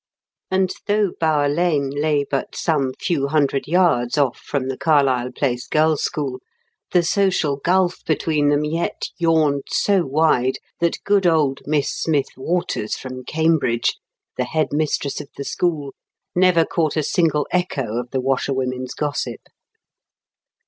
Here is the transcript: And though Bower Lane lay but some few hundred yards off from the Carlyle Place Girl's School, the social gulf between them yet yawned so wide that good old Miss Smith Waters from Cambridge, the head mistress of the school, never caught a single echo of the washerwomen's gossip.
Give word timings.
And 0.49 0.73
though 0.87 1.11
Bower 1.19 1.47
Lane 1.47 1.91
lay 1.91 2.25
but 2.27 2.55
some 2.55 2.91
few 2.99 3.27
hundred 3.27 3.67
yards 3.67 4.17
off 4.17 4.39
from 4.43 4.67
the 4.67 4.75
Carlyle 4.75 5.31
Place 5.31 5.67
Girl's 5.67 6.01
School, 6.01 6.39
the 6.91 7.03
social 7.03 7.57
gulf 7.57 8.03
between 8.07 8.49
them 8.49 8.65
yet 8.65 9.03
yawned 9.19 9.65
so 9.69 10.03
wide 10.07 10.57
that 10.79 10.97
good 11.03 11.27
old 11.27 11.59
Miss 11.67 11.95
Smith 11.95 12.29
Waters 12.35 12.95
from 12.97 13.23
Cambridge, 13.25 13.93
the 14.37 14.45
head 14.45 14.69
mistress 14.71 15.21
of 15.21 15.29
the 15.37 15.45
school, 15.45 15.93
never 16.33 16.65
caught 16.65 16.97
a 16.97 17.03
single 17.03 17.45
echo 17.51 17.97
of 17.99 18.09
the 18.09 18.19
washerwomen's 18.21 18.95
gossip. 18.95 19.41